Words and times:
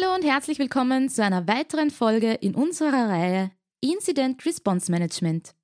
Hallo 0.00 0.14
und 0.14 0.24
herzlich 0.24 0.58
willkommen 0.58 1.08
zu 1.08 1.22
einer 1.22 1.46
weiteren 1.46 1.90
Folge 1.90 2.32
in 2.34 2.54
unserer 2.54 3.08
Reihe 3.08 3.50
Incident 3.80 4.44
Response 4.46 4.90
Management. 4.90 5.54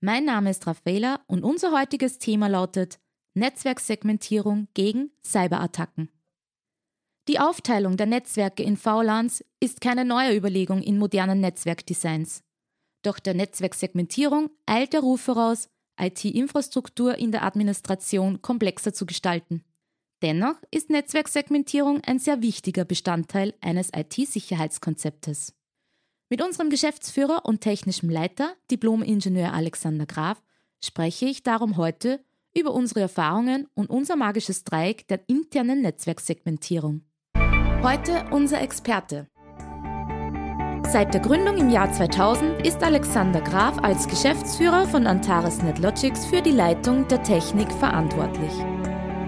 Mein 0.00 0.24
Name 0.24 0.50
ist 0.50 0.66
Raffaela 0.66 1.20
und 1.26 1.42
unser 1.42 1.72
heutiges 1.72 2.18
Thema 2.18 2.48
lautet 2.48 3.00
Netzwerksegmentierung 3.34 4.68
gegen 4.74 5.10
Cyberattacken. 5.24 6.10
Die 7.28 7.40
Aufteilung 7.40 7.96
der 7.96 8.06
Netzwerke 8.06 8.62
in 8.62 8.76
VLANs 8.76 9.44
ist 9.58 9.80
keine 9.80 10.04
neue 10.04 10.36
Überlegung 10.36 10.82
in 10.82 10.98
modernen 10.98 11.40
Netzwerkdesigns. 11.40 12.42
Doch 13.02 13.18
der 13.18 13.34
Netzwerksegmentierung 13.34 14.50
eilt 14.66 14.92
der 14.92 15.00
Ruf 15.00 15.22
voraus, 15.22 15.68
IT-Infrastruktur 15.98 17.16
in 17.16 17.32
der 17.32 17.42
Administration 17.42 18.42
komplexer 18.42 18.92
zu 18.92 19.06
gestalten. 19.06 19.64
Dennoch 20.22 20.54
ist 20.70 20.88
Netzwerksegmentierung 20.88 22.00
ein 22.06 22.20
sehr 22.20 22.42
wichtiger 22.42 22.84
Bestandteil 22.84 23.54
eines 23.60 23.90
IT-Sicherheitskonzeptes. 23.94 25.52
Mit 26.28 26.40
unserem 26.40 26.70
Geschäftsführer 26.70 27.44
und 27.44 27.60
technischem 27.60 28.08
Leiter, 28.08 28.54
Diplom-Ingenieur 28.70 29.52
Alexander 29.52 30.06
Graf, 30.06 30.40
spreche 30.82 31.26
ich 31.26 31.42
darum 31.42 31.76
heute 31.76 32.20
über 32.56 32.72
unsere 32.72 33.00
Erfahrungen 33.00 33.66
und 33.74 33.90
unser 33.90 34.14
magisches 34.14 34.62
Dreieck 34.62 35.08
der 35.08 35.20
internen 35.26 35.82
Netzwerksegmentierung. 35.82 37.02
Heute 37.82 38.24
unser 38.30 38.60
Experte. 38.60 39.28
Seit 40.88 41.14
der 41.14 41.20
Gründung 41.20 41.56
im 41.56 41.70
Jahr 41.70 41.92
2000 41.92 42.64
ist 42.64 42.82
Alexander 42.82 43.40
Graf 43.40 43.78
als 43.78 44.06
Geschäftsführer 44.06 44.86
von 44.86 45.06
Antares 45.06 45.62
NetLogics 45.62 46.26
für 46.26 46.42
die 46.42 46.50
Leitung 46.50 47.08
der 47.08 47.22
Technik 47.22 47.72
verantwortlich. 47.72 48.52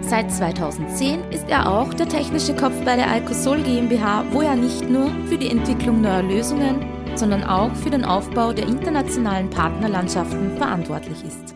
Seit 0.07 0.31
2010 0.31 1.33
ist 1.33 1.49
er 1.49 1.67
auch 1.67 1.95
der 1.95 2.07
technische 2.07 2.55
Kopf 2.55 2.79
bei 2.85 2.95
der 2.95 3.11
Alcosol 3.11 3.63
GmbH, 3.63 4.31
wo 4.33 4.43
er 4.43 4.55
nicht 4.55 4.89
nur 4.89 5.11
für 5.29 5.39
die 5.39 5.49
Entwicklung 5.49 6.03
neuer 6.03 6.23
Lösungen, 6.23 7.17
sondern 7.17 7.43
auch 7.43 7.75
für 7.75 7.89
den 7.89 8.05
Aufbau 8.05 8.53
der 8.53 8.67
internationalen 8.67 9.49
Partnerlandschaften 9.49 10.59
verantwortlich 10.59 11.25
ist. 11.25 11.55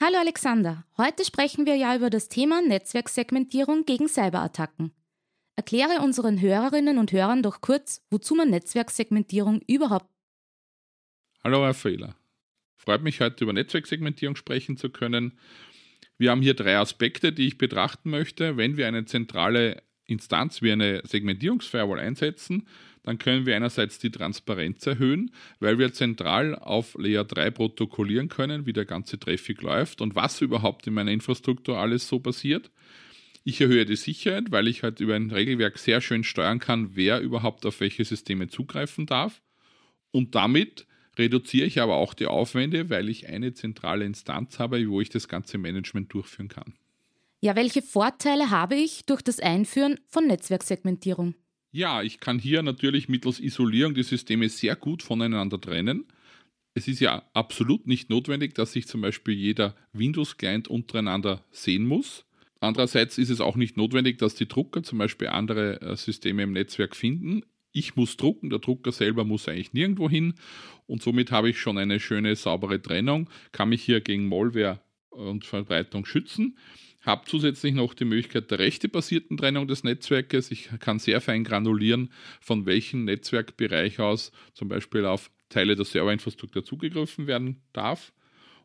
Hallo 0.00 0.18
Alexander, 0.18 0.84
heute 0.96 1.22
sprechen 1.22 1.66
wir 1.66 1.76
ja 1.76 1.94
über 1.94 2.08
das 2.08 2.28
Thema 2.28 2.62
Netzwerksegmentierung 2.62 3.84
gegen 3.84 4.08
Cyberattacken. 4.08 4.92
Erkläre 5.54 6.00
unseren 6.00 6.40
Hörerinnen 6.40 6.96
und 6.96 7.12
Hörern 7.12 7.42
doch 7.42 7.60
kurz, 7.60 8.02
wozu 8.10 8.34
man 8.34 8.48
Netzwerksegmentierung 8.48 9.60
überhaupt. 9.66 10.08
Hallo 11.44 11.62
Herr 11.62 11.74
Fehler. 11.74 12.16
Freut 12.76 13.02
mich 13.02 13.20
heute 13.20 13.44
über 13.44 13.52
Netzwerksegmentierung 13.52 14.36
sprechen 14.36 14.78
zu 14.78 14.88
können. 14.90 15.38
Wir 16.18 16.30
haben 16.30 16.42
hier 16.42 16.54
drei 16.54 16.76
Aspekte, 16.76 17.32
die 17.32 17.46
ich 17.46 17.58
betrachten 17.58 18.10
möchte. 18.10 18.56
Wenn 18.56 18.76
wir 18.76 18.86
eine 18.86 19.04
zentrale 19.04 19.82
Instanz 20.06 20.62
wie 20.62 20.72
eine 20.72 21.02
Segmentierungsfirewall 21.04 21.98
einsetzen, 21.98 22.66
dann 23.02 23.18
können 23.18 23.46
wir 23.46 23.54
einerseits 23.54 23.98
die 23.98 24.10
Transparenz 24.10 24.86
erhöhen, 24.86 25.30
weil 25.60 25.78
wir 25.78 25.92
zentral 25.92 26.54
auf 26.54 26.94
Layer 26.98 27.24
3 27.24 27.50
protokollieren 27.50 28.28
können, 28.28 28.64
wie 28.66 28.72
der 28.72 28.86
ganze 28.86 29.18
Traffic 29.18 29.60
läuft 29.60 30.00
und 30.00 30.14
was 30.14 30.40
überhaupt 30.40 30.86
in 30.86 30.94
meiner 30.94 31.12
Infrastruktur 31.12 31.78
alles 31.78 32.08
so 32.08 32.18
passiert. 32.18 32.70
Ich 33.44 33.60
erhöhe 33.60 33.84
die 33.84 33.96
Sicherheit, 33.96 34.50
weil 34.50 34.68
ich 34.68 34.82
halt 34.82 35.00
über 35.00 35.14
ein 35.14 35.30
Regelwerk 35.30 35.78
sehr 35.78 36.00
schön 36.00 36.24
steuern 36.24 36.60
kann, 36.60 36.96
wer 36.96 37.20
überhaupt 37.20 37.66
auf 37.66 37.80
welche 37.80 38.04
Systeme 38.04 38.48
zugreifen 38.48 39.04
darf. 39.04 39.42
Und 40.10 40.34
damit 40.34 40.86
reduziere 41.18 41.66
ich 41.66 41.80
aber 41.80 41.96
auch 41.96 42.14
die 42.14 42.26
Aufwände, 42.26 42.90
weil 42.90 43.08
ich 43.08 43.28
eine 43.28 43.54
zentrale 43.54 44.04
Instanz 44.04 44.58
habe, 44.58 44.88
wo 44.88 45.00
ich 45.00 45.10
das 45.10 45.28
ganze 45.28 45.58
Management 45.58 46.12
durchführen 46.12 46.48
kann. 46.48 46.74
Ja, 47.40 47.56
welche 47.56 47.82
Vorteile 47.82 48.50
habe 48.50 48.74
ich 48.74 49.04
durch 49.04 49.22
das 49.22 49.38
Einführen 49.38 50.00
von 50.08 50.26
Netzwerksegmentierung? 50.26 51.34
Ja, 51.72 52.02
ich 52.02 52.20
kann 52.20 52.38
hier 52.38 52.62
natürlich 52.62 53.08
mittels 53.08 53.40
Isolierung 53.40 53.94
die 53.94 54.02
Systeme 54.02 54.48
sehr 54.48 54.76
gut 54.76 55.02
voneinander 55.02 55.60
trennen. 55.60 56.06
Es 56.74 56.88
ist 56.88 57.00
ja 57.00 57.22
absolut 57.34 57.86
nicht 57.86 58.10
notwendig, 58.10 58.54
dass 58.54 58.72
sich 58.72 58.86
zum 58.86 59.00
Beispiel 59.00 59.34
jeder 59.34 59.76
Windows-Client 59.92 60.68
untereinander 60.68 61.44
sehen 61.50 61.84
muss. 61.86 62.24
Andererseits 62.60 63.18
ist 63.18 63.30
es 63.30 63.40
auch 63.40 63.56
nicht 63.56 63.76
notwendig, 63.76 64.18
dass 64.18 64.34
die 64.34 64.48
Drucker 64.48 64.82
zum 64.82 64.98
Beispiel 64.98 65.28
andere 65.28 65.80
äh, 65.82 65.96
Systeme 65.96 66.44
im 66.44 66.52
Netzwerk 66.52 66.96
finden. 66.96 67.42
Ich 67.76 67.96
muss 67.96 68.16
drucken, 68.16 68.48
der 68.48 68.60
Drucker 68.60 68.92
selber 68.92 69.24
muss 69.24 69.48
eigentlich 69.48 69.74
nirgendwo 69.74 70.08
hin 70.08 70.34
und 70.86 71.02
somit 71.02 71.30
habe 71.30 71.50
ich 71.50 71.58
schon 71.58 71.76
eine 71.76 72.00
schöne, 72.00 72.36
saubere 72.36 72.80
Trennung, 72.80 73.28
kann 73.52 73.68
mich 73.68 73.82
hier 73.82 74.00
gegen 74.00 74.28
Malware 74.28 74.80
und 75.10 75.44
Verbreitung 75.44 76.06
schützen 76.06 76.56
habe 77.04 77.26
zusätzlich 77.26 77.74
noch 77.74 77.94
die 77.94 78.06
Möglichkeit 78.06 78.50
der 78.50 78.58
rechtebasierten 78.58 79.36
Trennung 79.36 79.68
des 79.68 79.84
Netzwerkes. 79.84 80.50
Ich 80.50 80.70
kann 80.80 80.98
sehr 80.98 81.20
fein 81.20 81.44
granulieren, 81.44 82.10
von 82.40 82.66
welchem 82.66 83.04
Netzwerkbereich 83.04 84.00
aus 84.00 84.32
zum 84.54 84.68
Beispiel 84.68 85.04
auf 85.04 85.30
Teile 85.50 85.76
der 85.76 85.84
Serverinfrastruktur 85.84 86.64
zugegriffen 86.64 87.26
werden 87.26 87.62
darf. 87.72 88.12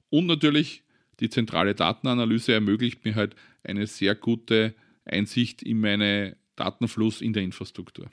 Und 0.09 0.25
natürlich 0.25 0.83
die 1.19 1.29
zentrale 1.29 1.75
Datenanalyse 1.75 2.53
ermöglicht 2.53 3.03
mir 3.03 3.15
halt 3.15 3.35
eine 3.63 3.87
sehr 3.87 4.15
gute 4.15 4.73
Einsicht 5.03 5.61
in 5.61 5.81
meinen 5.81 6.35
Datenfluss 6.55 7.21
in 7.21 7.33
der 7.33 7.43
Infrastruktur. 7.43 8.09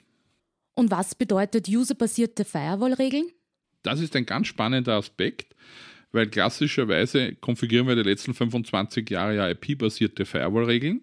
Und 0.77 0.91
was 0.91 1.15
bedeutet 1.15 1.67
userbasierte 1.67 2.45
Firewall-Regeln? 2.45 3.25
Das 3.83 3.99
ist 3.99 4.15
ein 4.15 4.25
ganz 4.25 4.47
spannender 4.47 4.93
Aspekt 4.93 5.55
weil 6.11 6.27
klassischerweise 6.27 7.35
konfigurieren 7.35 7.87
wir 7.87 7.95
die 7.95 8.09
letzten 8.09 8.33
25 8.33 9.09
Jahre 9.09 9.35
ja 9.35 9.49
IP-basierte 9.49 10.25
Firewall-Regeln. 10.25 11.01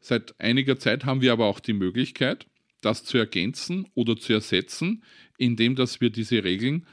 Seit 0.00 0.38
einiger 0.40 0.78
Zeit 0.78 1.04
haben 1.04 1.20
wir 1.20 1.32
aber 1.32 1.46
auch 1.46 1.60
die 1.60 1.72
Möglichkeit, 1.72 2.46
das 2.80 3.04
zu 3.04 3.18
ergänzen 3.18 3.86
oder 3.94 4.16
zu 4.16 4.32
ersetzen, 4.32 5.02
indem 5.38 5.74
dass 5.74 6.00
wir 6.00 6.10
diese 6.10 6.44
Regeln 6.44 6.86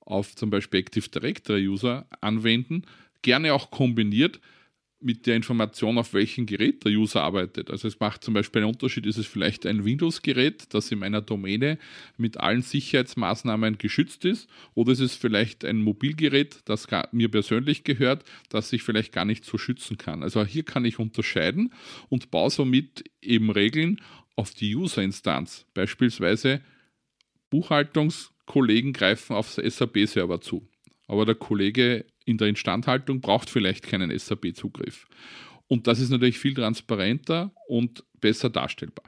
auf 0.00 0.34
zum 0.36 0.50
Beispiel 0.50 0.80
Active 0.80 1.08
Directory 1.08 1.66
User 1.66 2.06
anwenden, 2.20 2.82
gerne 3.22 3.54
auch 3.54 3.70
kombiniert 3.70 4.40
mit 5.04 5.26
der 5.26 5.36
Information, 5.36 5.98
auf 5.98 6.14
welchem 6.14 6.46
Gerät 6.46 6.82
der 6.84 6.92
User 6.92 7.22
arbeitet. 7.22 7.70
Also 7.70 7.86
es 7.86 8.00
macht 8.00 8.24
zum 8.24 8.32
Beispiel 8.32 8.62
einen 8.62 8.72
Unterschied, 8.72 9.04
ist 9.04 9.18
es 9.18 9.26
vielleicht 9.26 9.66
ein 9.66 9.84
Windows-Gerät, 9.84 10.72
das 10.72 10.90
in 10.90 10.98
meiner 10.98 11.20
Domäne 11.20 11.78
mit 12.16 12.38
allen 12.38 12.62
Sicherheitsmaßnahmen 12.62 13.76
geschützt 13.76 14.24
ist, 14.24 14.48
oder 14.72 14.92
ist 14.92 15.00
es 15.00 15.14
vielleicht 15.14 15.62
ein 15.64 15.82
Mobilgerät, 15.82 16.60
das 16.64 16.86
mir 17.12 17.30
persönlich 17.30 17.84
gehört, 17.84 18.24
das 18.48 18.72
ich 18.72 18.82
vielleicht 18.82 19.12
gar 19.12 19.26
nicht 19.26 19.44
so 19.44 19.58
schützen 19.58 19.98
kann. 19.98 20.22
Also 20.22 20.42
hier 20.44 20.62
kann 20.62 20.86
ich 20.86 20.98
unterscheiden 20.98 21.74
und 22.08 22.30
baue 22.30 22.48
somit 22.48 23.04
eben 23.20 23.50
Regeln 23.50 24.00
auf 24.36 24.54
die 24.54 24.74
User-Instanz. 24.74 25.66
Beispielsweise 25.74 26.62
Buchhaltungskollegen 27.50 28.94
greifen 28.94 29.36
auf 29.36 29.60
SAP-Server 29.62 30.40
zu. 30.40 30.66
Aber 31.06 31.26
der 31.26 31.34
Kollege 31.34 32.06
in 32.24 32.38
der 32.38 32.48
Instandhaltung 32.48 33.20
braucht 33.20 33.50
vielleicht 33.50 33.84
keinen 33.84 34.16
SAP-Zugriff. 34.16 35.06
Und 35.66 35.86
das 35.86 36.00
ist 36.00 36.10
natürlich 36.10 36.38
viel 36.38 36.54
transparenter 36.54 37.52
und 37.68 38.04
besser 38.20 38.50
darstellbar. 38.50 39.04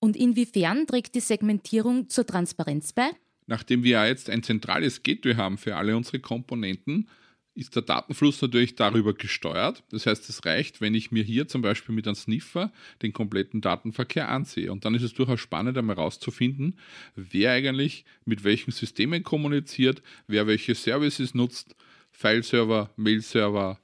Und 0.00 0.16
inwiefern 0.16 0.86
trägt 0.86 1.14
die 1.14 1.20
Segmentierung 1.20 2.08
zur 2.08 2.26
Transparenz 2.26 2.92
bei? 2.92 3.10
Nachdem 3.46 3.84
wir 3.84 3.92
ja 3.92 4.06
jetzt 4.06 4.30
ein 4.30 4.42
zentrales 4.42 5.02
Gateway 5.02 5.34
haben 5.34 5.58
für 5.58 5.76
alle 5.76 5.96
unsere 5.96 6.18
Komponenten, 6.18 7.08
ist 7.54 7.76
der 7.76 7.82
Datenfluss 7.82 8.40
natürlich 8.40 8.76
darüber 8.76 9.12
gesteuert. 9.12 9.84
Das 9.90 10.06
heißt, 10.06 10.28
es 10.28 10.44
reicht, 10.44 10.80
wenn 10.80 10.94
ich 10.94 11.10
mir 11.10 11.22
hier 11.22 11.48
zum 11.48 11.60
Beispiel 11.60 11.94
mit 11.94 12.06
einem 12.06 12.14
Sniffer 12.14 12.72
den 13.02 13.12
kompletten 13.12 13.60
Datenverkehr 13.60 14.28
ansehe. 14.30 14.72
Und 14.72 14.84
dann 14.84 14.94
ist 14.94 15.02
es 15.02 15.12
durchaus 15.12 15.40
spannend, 15.40 15.76
einmal 15.76 15.96
herauszufinden, 15.96 16.78
wer 17.14 17.52
eigentlich 17.52 18.04
mit 18.24 18.42
welchen 18.44 18.70
Systemen 18.70 19.22
kommuniziert, 19.22 20.02
wer 20.26 20.46
welche 20.46 20.74
Services 20.74 21.34
nutzt, 21.34 21.76
Fileserver, 22.12 22.90
Mailserver, 22.96 23.80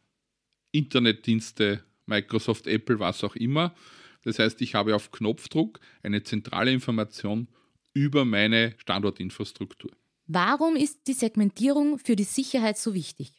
Internetdienste, 0.72 1.82
Microsoft, 2.06 2.66
Apple, 2.66 2.98
was 3.00 3.24
auch 3.24 3.36
immer. 3.36 3.74
Das 4.22 4.38
heißt, 4.38 4.60
ich 4.62 4.74
habe 4.74 4.94
auf 4.94 5.10
Knopfdruck 5.10 5.80
eine 6.02 6.22
zentrale 6.22 6.72
Information 6.72 7.48
über 7.94 8.24
meine 8.24 8.74
Standortinfrastruktur. 8.78 9.90
Warum 10.26 10.76
ist 10.76 11.06
die 11.06 11.14
Segmentierung 11.14 11.98
für 11.98 12.14
die 12.14 12.24
Sicherheit 12.24 12.78
so 12.78 12.94
wichtig? 12.94 13.32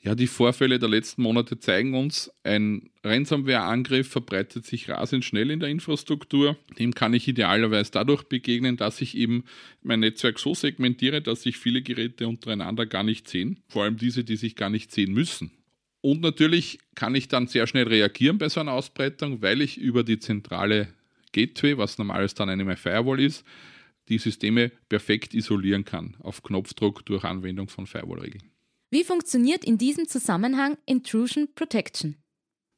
Ja, 0.00 0.14
die 0.14 0.28
Vorfälle 0.28 0.78
der 0.78 0.88
letzten 0.88 1.22
Monate 1.22 1.58
zeigen 1.58 1.94
uns, 1.94 2.30
ein 2.44 2.90
Ransomware-Angriff 3.02 4.08
verbreitet 4.08 4.64
sich 4.64 4.88
rasend 4.88 5.24
schnell 5.24 5.50
in 5.50 5.58
der 5.58 5.68
Infrastruktur. 5.70 6.56
Dem 6.78 6.94
kann 6.94 7.14
ich 7.14 7.26
idealerweise 7.26 7.90
dadurch 7.90 8.22
begegnen, 8.22 8.76
dass 8.76 9.00
ich 9.00 9.16
eben 9.16 9.44
mein 9.82 10.00
Netzwerk 10.00 10.38
so 10.38 10.54
segmentiere, 10.54 11.20
dass 11.20 11.42
sich 11.42 11.58
viele 11.58 11.82
Geräte 11.82 12.28
untereinander 12.28 12.86
gar 12.86 13.02
nicht 13.02 13.28
sehen. 13.28 13.58
Vor 13.68 13.82
allem 13.82 13.96
diese, 13.96 14.22
die 14.22 14.36
sich 14.36 14.54
gar 14.54 14.70
nicht 14.70 14.92
sehen 14.92 15.12
müssen. 15.12 15.50
Und 16.00 16.20
natürlich 16.20 16.78
kann 16.94 17.16
ich 17.16 17.26
dann 17.26 17.48
sehr 17.48 17.66
schnell 17.66 17.88
reagieren 17.88 18.38
bei 18.38 18.48
so 18.48 18.60
einer 18.60 18.72
Ausbreitung, 18.72 19.42
weil 19.42 19.60
ich 19.60 19.78
über 19.78 20.04
die 20.04 20.20
zentrale 20.20 20.88
Gateway, 21.32 21.76
was 21.76 21.98
normales 21.98 22.34
dann 22.34 22.48
eine 22.48 22.76
Firewall 22.76 23.18
ist, 23.18 23.44
die 24.08 24.18
Systeme 24.18 24.70
perfekt 24.88 25.34
isolieren 25.34 25.84
kann, 25.84 26.16
auf 26.20 26.44
Knopfdruck 26.44 27.04
durch 27.04 27.24
Anwendung 27.24 27.68
von 27.68 27.86
Firewall-Regeln. 27.86 28.44
Wie 28.90 29.04
funktioniert 29.04 29.64
in 29.64 29.76
diesem 29.76 30.08
Zusammenhang 30.08 30.78
Intrusion 30.86 31.48
Protection? 31.54 32.16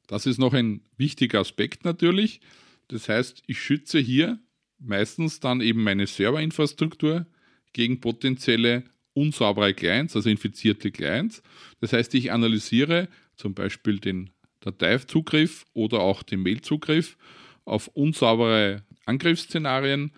Das 0.07 0.25
ist 0.25 0.39
noch 0.39 0.53
ein 0.53 0.81
wichtiger 0.97 1.39
Aspekt 1.39 1.85
natürlich. 1.85 2.41
Das 2.89 3.07
heißt, 3.07 3.43
ich 3.47 3.61
schütze 3.61 3.99
hier 3.99 4.39
meistens 4.77 5.39
dann 5.39 5.61
eben 5.61 5.83
meine 5.83 6.07
Serverinfrastruktur 6.07 7.27
gegen 7.71 8.01
potenzielle 8.01 8.83
unsaubere 9.13 9.73
Clients, 9.73 10.15
also 10.15 10.29
infizierte 10.29 10.91
Clients. 10.91 11.41
Das 11.79 11.93
heißt, 11.93 12.13
ich 12.15 12.33
analysiere 12.33 13.07
zum 13.37 13.53
Beispiel 13.53 13.99
den 13.99 14.31
Dateizugriff 14.59 15.65
oder 15.73 16.01
auch 16.01 16.23
den 16.23 16.41
Mailzugriff 16.41 17.17
auf 17.63 17.87
unsaubere 17.87 18.83
Angriffsszenarien 19.05 20.11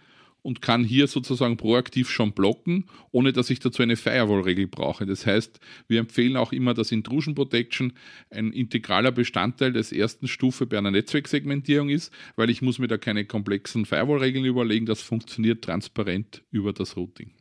und 0.43 0.61
kann 0.61 0.83
hier 0.83 1.07
sozusagen 1.07 1.57
proaktiv 1.57 2.09
schon 2.09 2.33
blocken, 2.33 2.85
ohne 3.11 3.33
dass 3.33 3.49
ich 3.49 3.59
dazu 3.59 3.81
eine 3.81 3.95
Firewall-Regel 3.95 4.67
brauche. 4.67 5.07
Das 5.07 5.25
heißt, 5.25 5.59
wir 5.87 5.99
empfehlen 5.99 6.37
auch 6.37 6.51
immer, 6.51 6.75
dass 6.75 6.91
Intrusion 6.91 7.33
Protection 7.33 7.93
ein 8.29 8.51
integraler 8.51 9.11
Bestandteil 9.11 9.73
des 9.73 9.91
ersten 9.91 10.27
Stufe 10.27 10.67
bei 10.67 10.77
einer 10.77 10.91
Netzwerksegmentierung 10.91 11.89
ist, 11.89 12.13
weil 12.35 12.51
ich 12.51 12.61
muss 12.61 12.77
mir 12.77 12.87
da 12.87 12.97
keine 12.97 13.25
komplexen 13.25 13.85
Firewall-Regeln 13.85 14.45
überlegen, 14.45 14.85
das 14.85 15.01
funktioniert 15.01 15.63
transparent 15.63 16.43
über 16.51 16.73
das 16.73 16.95
Routing. 16.95 17.31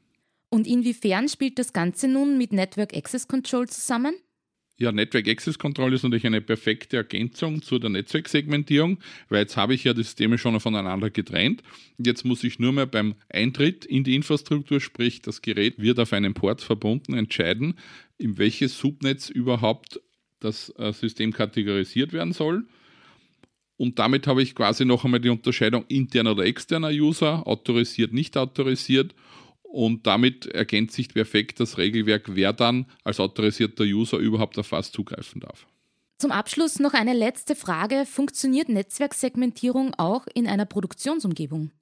Und 0.49 0.67
inwiefern 0.67 1.29
spielt 1.29 1.59
das 1.59 1.73
Ganze 1.73 2.09
nun 2.09 2.39
mit 2.39 2.53
Network 2.53 2.95
Access 2.95 3.27
Control 3.27 3.69
zusammen? 3.69 4.15
Ja, 4.83 4.91
Network 4.91 5.29
Access 5.29 5.61
Control 5.61 5.95
ist 5.95 6.03
natürlich 6.03 6.27
eine 6.27 6.41
perfekte 6.41 6.97
Ergänzung 6.97 7.63
zu 7.63 7.79
der 7.79 7.89
Netzwerksegmentierung, 7.89 8.99
weil 9.29 9.43
jetzt 9.43 9.57
habe 9.57 9.75
ich 9.75 9.85
ja 9.85 9.95
die 9.95 10.03
Systeme 10.03 10.39
schon 10.39 10.59
voneinander 10.59 11.09
getrennt. 11.09 11.63
Jetzt 11.99 12.25
muss 12.25 12.43
ich 12.43 12.59
nur 12.59 12.73
mehr 12.73 12.87
beim 12.87 13.15
Eintritt 13.29 13.85
in 13.85 14.03
die 14.03 14.17
Infrastruktur, 14.17 14.81
sprich 14.81 15.23
das 15.23 15.41
Gerät 15.41 15.81
wird 15.81 16.01
auf 16.01 16.13
einen 16.13 16.35
Port 16.35 16.63
verbunden, 16.63 17.15
entscheiden, 17.15 17.75
in 18.19 18.39
welches 18.39 18.77
Subnetz 18.77 19.31
überhaupt 19.31 20.01
das 20.41 20.75
äh, 20.77 20.93
System 20.93 21.33
kategorisiert 21.33 22.13
werden 22.13 22.33
soll. 22.33 22.65
Und 23.77 24.01
damit 24.01 24.27
habe 24.27 24.43
ich 24.43 24.57
quasi 24.57 24.85
noch 24.85 25.05
einmal 25.05 25.21
die 25.21 25.29
Unterscheidung 25.29 25.85
interner 25.87 26.33
oder 26.33 26.45
externer 26.45 26.91
User, 26.91 27.47
autorisiert, 27.47 28.13
nicht 28.13 28.37
autorisiert 28.37 29.15
und 29.73 30.07
damit 30.07 30.47
ergänzt 30.47 30.95
sich 30.95 31.09
perfekt 31.09 31.59
das 31.59 31.79
Regelwerk, 31.79 32.35
wer 32.35 32.53
dann 32.53 32.87
als 33.05 33.21
autorisierter 33.21 33.85
User 33.85 34.19
überhaupt 34.19 34.59
auf 34.59 34.71
was 34.73 34.93
zugreifen 34.93 35.41
darf. 35.41 35.67
Zum 36.19 36.31
Abschluss 36.31 36.79
noch 36.79 36.95
eine 36.95 37.15
letzte 37.15 37.57
Frage. 37.57 38.05
Funktioniert 38.07 38.69
Netzwerksegmentierung 38.69 39.95
auch 39.95 40.27
in 40.35 40.47
einer 40.47 40.67
Produktionsumgebung? 40.67 41.73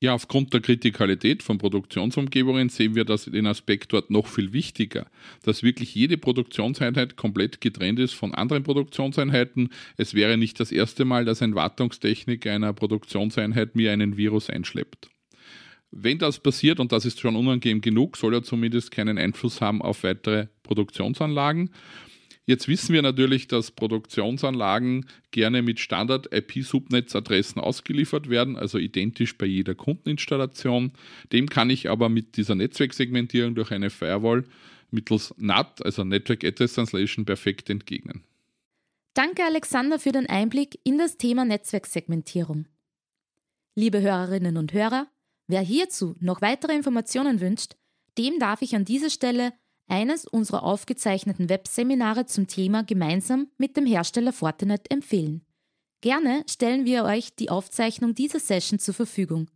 Ja, 0.00 0.14
aufgrund 0.14 0.54
der 0.54 0.60
Kritikalität 0.60 1.42
von 1.42 1.58
Produktionsumgebungen 1.58 2.68
sehen 2.68 2.94
wir 2.94 3.04
das 3.04 3.24
den 3.24 3.48
Aspekt 3.48 3.92
dort 3.92 4.10
noch 4.10 4.28
viel 4.28 4.52
wichtiger, 4.52 5.10
dass 5.42 5.64
wirklich 5.64 5.92
jede 5.96 6.18
Produktionseinheit 6.18 7.16
komplett 7.16 7.60
getrennt 7.60 7.98
ist 7.98 8.14
von 8.14 8.32
anderen 8.32 8.62
Produktionseinheiten. 8.62 9.70
Es 9.96 10.14
wäre 10.14 10.38
nicht 10.38 10.60
das 10.60 10.70
erste 10.70 11.04
Mal, 11.04 11.24
dass 11.24 11.42
ein 11.42 11.56
Wartungstechniker 11.56 12.52
einer 12.52 12.72
Produktionseinheit 12.72 13.74
mir 13.74 13.90
einen 13.90 14.16
Virus 14.16 14.48
einschleppt. 14.48 15.10
Wenn 15.90 16.18
das 16.18 16.40
passiert, 16.40 16.80
und 16.80 16.92
das 16.92 17.04
ist 17.04 17.20
schon 17.20 17.36
unangenehm 17.36 17.80
genug, 17.80 18.16
soll 18.16 18.34
er 18.34 18.42
zumindest 18.42 18.90
keinen 18.90 19.18
Einfluss 19.18 19.60
haben 19.60 19.80
auf 19.80 20.02
weitere 20.02 20.48
Produktionsanlagen. 20.62 21.70
Jetzt 22.44 22.66
wissen 22.66 22.94
wir 22.94 23.02
natürlich, 23.02 23.46
dass 23.46 23.70
Produktionsanlagen 23.70 25.06
gerne 25.32 25.60
mit 25.60 25.80
Standard-IP-Subnetzadressen 25.80 27.60
ausgeliefert 27.60 28.30
werden, 28.30 28.56
also 28.56 28.78
identisch 28.78 29.36
bei 29.36 29.44
jeder 29.44 29.74
Kundeninstallation. 29.74 30.92
Dem 31.30 31.50
kann 31.50 31.68
ich 31.68 31.90
aber 31.90 32.08
mit 32.08 32.38
dieser 32.38 32.54
Netzwerksegmentierung 32.54 33.54
durch 33.54 33.70
eine 33.70 33.90
Firewall 33.90 34.44
mittels 34.90 35.34
NAT, 35.36 35.84
also 35.84 36.04
Network 36.04 36.42
Address 36.42 36.72
Translation, 36.72 37.26
perfekt 37.26 37.68
entgegnen. 37.68 38.24
Danke, 39.12 39.42
Alexander, 39.44 39.98
für 39.98 40.12
den 40.12 40.26
Einblick 40.26 40.78
in 40.84 40.96
das 40.96 41.18
Thema 41.18 41.44
Netzwerksegmentierung. 41.44 42.66
Liebe 43.74 44.00
Hörerinnen 44.00 44.56
und 44.56 44.72
Hörer, 44.72 45.06
Wer 45.48 45.62
hierzu 45.62 46.14
noch 46.20 46.42
weitere 46.42 46.74
Informationen 46.74 47.40
wünscht, 47.40 47.74
dem 48.18 48.38
darf 48.38 48.62
ich 48.62 48.76
an 48.76 48.84
dieser 48.84 49.10
Stelle 49.10 49.54
eines 49.88 50.26
unserer 50.26 50.62
aufgezeichneten 50.62 51.48
Webseminare 51.48 52.26
zum 52.26 52.46
Thema 52.46 52.82
gemeinsam 52.82 53.48
mit 53.56 53.76
dem 53.76 53.86
Hersteller 53.86 54.34
Fortinet 54.34 54.90
empfehlen. 54.90 55.46
Gerne 56.02 56.44
stellen 56.48 56.84
wir 56.84 57.04
euch 57.04 57.34
die 57.34 57.48
Aufzeichnung 57.48 58.14
dieser 58.14 58.38
Session 58.38 58.78
zur 58.78 58.92
Verfügung. 58.92 59.50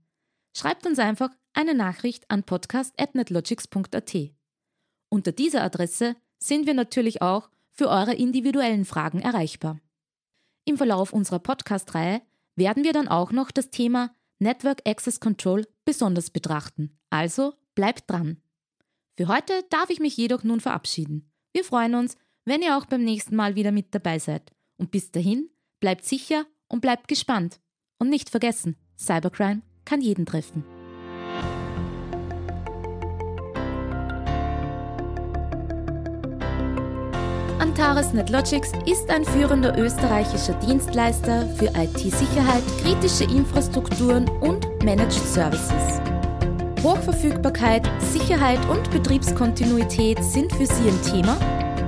Schreibt 0.57 0.87
uns 0.87 0.99
einfach 0.99 1.31
eine 1.53 1.75
Nachricht 1.75 2.31
an 2.31 2.43
podcast.netlogics.at. 2.43 4.17
Unter 5.11 5.33
dieser 5.33 5.63
Adresse 5.63 6.17
sind 6.39 6.67
wir 6.67 6.75
natürlich 6.75 7.21
auch 7.21 7.51
für 7.71 7.89
eure 7.89 8.15
individuellen 8.15 8.87
Fragen 8.87 9.21
erreichbar. 9.21 9.79
Im 10.65 10.79
Verlauf 10.79 11.13
unserer 11.13 11.39
Podcast-Reihe 11.39 12.23
werden 12.57 12.85
wir 12.85 12.93
dann 12.93 13.09
auch 13.09 13.31
noch 13.31 13.51
das 13.51 13.71
Thema 13.71 14.15
Network 14.39 14.81
Access 14.87 15.21
Control 15.21 15.67
besonders 15.85 16.31
betrachten. 16.31 16.99
Also 17.11 17.55
bleibt 17.75 18.11
dran. 18.11 18.41
Für 19.17 19.29
heute 19.29 19.53
darf 19.71 19.91
ich 19.91 20.01
mich 20.01 20.17
jedoch 20.17 20.43
nun 20.43 20.61
verabschieden. 20.61 21.31
Wir 21.53 21.65
freuen 21.65 21.95
uns, 21.95 22.17
wenn 22.45 22.63
ihr 22.63 22.77
auch 22.77 22.87
beim 22.87 23.05
nächsten 23.05 23.37
Mal 23.37 23.55
wieder 23.55 23.73
mit 23.73 23.95
dabei 23.95 24.19
seid. 24.19 24.53
Und 24.77 24.91
bis 24.91 25.13
dahin, 25.13 25.51
bleibt 25.81 26.05
sicher 26.05 26.47
und 26.69 26.81
bleibt 26.81 27.09
gespannt. 27.09 27.61
Und 27.99 28.09
nicht 28.09 28.31
vergessen, 28.31 28.77
Cybercrime 28.99 29.63
kann 29.85 30.01
jeden 30.01 30.27
treffen. 30.27 30.65
Antares 37.59 38.13
NetLogics 38.13 38.73
ist 38.87 39.09
ein 39.09 39.25
führender 39.25 39.79
österreichischer 39.79 40.55
Dienstleister 40.55 41.49
für 41.57 41.67
IT-Sicherheit, 41.75 42.63
kritische 42.83 43.25
Infrastrukturen 43.25 44.29
und 44.41 44.72
Managed 44.85 45.13
Services. 45.13 46.01
Hochverfügbarkeit, 46.83 47.89
Sicherheit 48.01 48.59
und 48.69 48.91
Betriebskontinuität 48.91 50.23
sind 50.25 50.53
für 50.53 50.67
Sie 50.67 50.89
ein 50.89 51.03
Thema. 51.03 51.39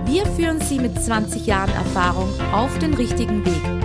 Wir 0.07 0.25
führen 0.27 0.61
Sie 0.61 0.79
mit 0.79 1.03
20 1.03 1.47
Jahren 1.47 1.73
Erfahrung 1.75 2.29
auf 2.53 2.79
den 2.79 2.95
richtigen 2.95 3.45
Weg. 3.45 3.84